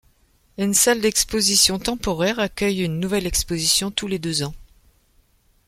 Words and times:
Une 0.57 0.73
salle 0.73 0.99
d'exposition 1.01 1.77
temporaire 1.77 2.39
accueillent 2.39 2.81
une 2.81 2.99
nouvelle 2.99 3.27
exposition 3.27 3.91
tous 3.91 4.07
les 4.07 4.17
deux 4.17 4.41
ans. 4.41 4.55